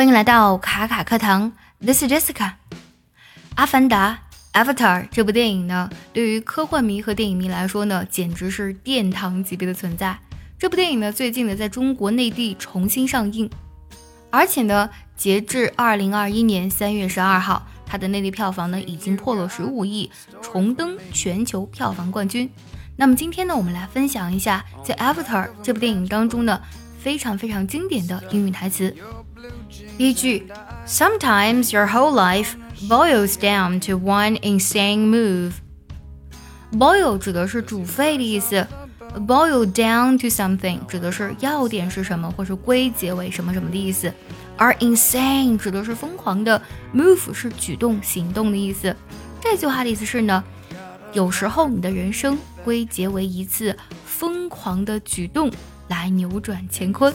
[0.00, 2.32] 欢迎来到卡卡课堂，This is Jessica。
[3.54, 4.18] 《阿凡达》
[4.64, 10.18] （Avatar） 这部电影呢，对于科幻迷和电影迷来说呢，简直是殿堂级别的存在。
[10.58, 13.50] 这部电影呢，最近呢，在中国内地重新上映，
[14.30, 20.10] 而且呢，截至二零二一年三月十二号，它的内地票房呢，已经破了十五亿，
[20.40, 22.50] 重登全球票房冠军。
[22.96, 26.58] 那么今天呢，我们来分享一下在《Avatar》这部电影当中呢，
[26.98, 28.96] 非常非常经典的英语台词。
[29.96, 30.46] 第一句
[30.86, 32.54] ，Sometimes your whole life
[32.88, 35.52] boils down to one insane move。
[36.72, 38.66] boil 指的是煮沸的意思
[39.26, 44.12] ，boil down to something 指的是要点是什么，或是归结为什么什么的意思，
[44.56, 46.60] 而 insane 指的是疯狂的
[46.94, 48.94] ，move 是举动、行动的意思。
[49.40, 50.42] 这句话的意思是呢，
[51.12, 55.50] 有时候你的人生归结为一次疯狂的举动
[55.88, 57.12] 来扭转乾坤。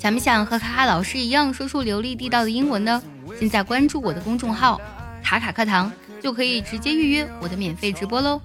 [0.00, 3.02] 想不想和卡卡老师一样说出流利地道的英文呢？
[3.38, 4.80] 现在关注我的公众号
[5.22, 5.92] “卡卡课堂”，
[6.22, 8.40] 就可以直接预约我的免费直播喽。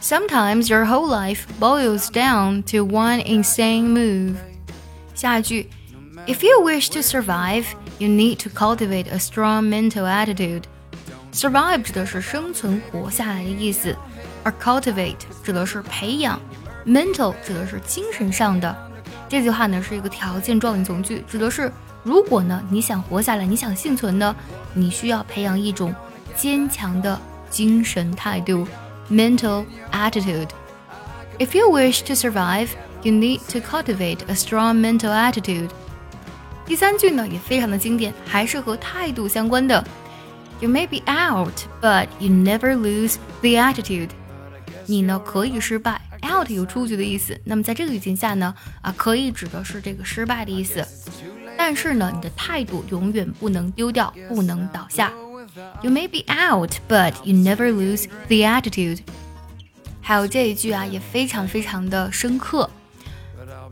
[0.00, 4.36] Sometimes your whole life boils down to one insane move。
[5.12, 5.68] 下一句
[6.28, 7.64] ，If you wish to survive,
[7.98, 10.62] you need to cultivate a strong mental attitude。
[11.32, 13.96] Survive 指的是生存、活下来的意思，
[14.44, 16.40] 而 cultivate 指的是培养
[16.86, 18.85] ，mental 指的是精神上的。
[19.27, 21.71] 这句话呢是一个条件状语从句，指的是
[22.03, 24.35] 如果呢你想活下来，你想幸存呢，
[24.73, 25.93] 你需要培养一种
[26.35, 28.67] 坚强的精神态度
[29.09, 32.69] （mental attitude）。If you wish to survive,
[33.03, 35.69] you need to cultivate a strong mental attitude。
[36.65, 39.83] 第三句呢也非常的经典，还是和态度相关的。
[40.59, 44.09] You may be out, but you never lose the attitude。
[44.85, 46.01] 你呢可以失败。
[46.25, 50.85] out 有出局的意思，那么在这个语境下呢，啊，可以指的是这个失败的意思。
[51.57, 55.11] 但是呢，你的态度永远不能丢掉，不能倒下。
[55.81, 58.99] You may be out, but you never lose the attitude。
[60.01, 62.69] 还有这一句啊，也非常非常的深刻。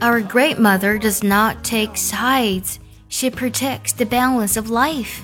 [0.00, 2.76] Our great mother does not take sides;
[3.08, 5.20] she protects the balance of life。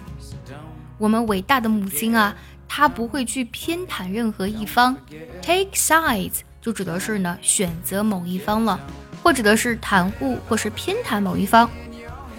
[0.98, 2.36] 我们伟大的母亲啊，
[2.68, 4.96] 她不会去偏袒任何一方。
[5.42, 6.40] Take sides。
[6.67, 8.77] 就指的是呢选择某一方了，
[9.23, 11.69] 或指的是袒护或是偏袒某一方。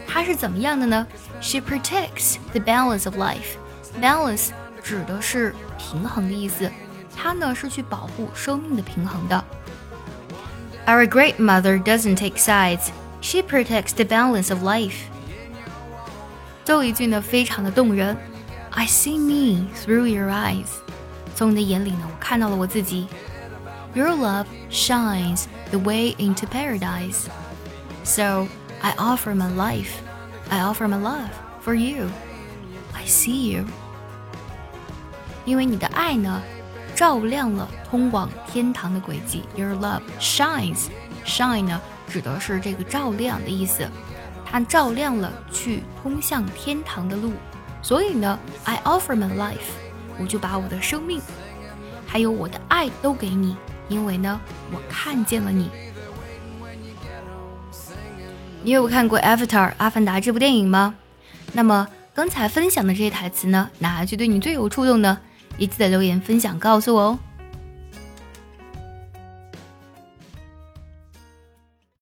[0.07, 1.07] 它是怎么样的呢
[1.41, 3.57] ？She protects the balance of life.
[4.03, 4.51] Balance
[4.85, 6.71] 指的是平衡的意思，
[7.17, 9.43] 它呢是去保护生命的平衡的。
[10.87, 12.91] Our great mother doesn't take sides.
[13.23, 14.97] She protects the balance of life.
[16.67, 18.15] 最后一句呢非常的动人。
[18.73, 20.67] I see me through your eyes.
[21.35, 23.07] 从你的眼里呢，我看到了我自己。
[23.96, 27.30] your love shines the way into paradise.
[28.04, 28.48] So
[28.82, 30.02] I offer my life,
[30.50, 31.30] I offer my love
[31.62, 32.10] for you.
[32.94, 33.66] I see you.
[35.46, 36.42] 因为你的爱呢，
[36.96, 39.44] 照亮了通往天堂的轨迹。
[39.56, 40.88] Your love shines,
[41.26, 43.88] shine 呢指的是这个照亮的意思，
[44.46, 47.34] 它照亮了去通向天堂的路。
[47.82, 49.72] 所以呢，I offer my life，
[50.18, 51.22] 我就把我的生命，
[52.08, 53.58] 还有我的爱都给你。
[53.89, 54.41] 因为呢，
[54.71, 55.71] 我看见了你。
[58.63, 60.95] 你有看过《Avatar》阿凡达这部电影吗？
[61.53, 65.19] 那么刚才分享的这些台词呢，哪一句对你最有触动呢？
[65.57, 67.19] 也记得留言分享告诉我哦。